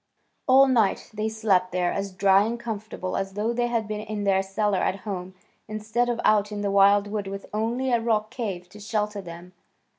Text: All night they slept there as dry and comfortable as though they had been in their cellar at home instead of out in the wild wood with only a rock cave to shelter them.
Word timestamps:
All 0.47 0.65
night 0.67 1.11
they 1.13 1.29
slept 1.29 1.71
there 1.71 1.93
as 1.93 2.11
dry 2.11 2.41
and 2.45 2.59
comfortable 2.59 3.15
as 3.15 3.33
though 3.33 3.53
they 3.53 3.67
had 3.67 3.87
been 3.87 3.99
in 3.99 4.23
their 4.23 4.41
cellar 4.41 4.79
at 4.79 5.01
home 5.01 5.35
instead 5.67 6.09
of 6.09 6.19
out 6.25 6.51
in 6.51 6.61
the 6.61 6.71
wild 6.71 7.05
wood 7.05 7.27
with 7.27 7.45
only 7.53 7.91
a 7.91 8.01
rock 8.01 8.31
cave 8.31 8.67
to 8.69 8.79
shelter 8.79 9.21
them. 9.21 9.53